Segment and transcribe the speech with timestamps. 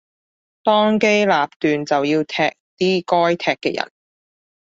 [0.63, 2.33] 當機立斷就要踢
[2.75, 3.91] 啲該踢嘅人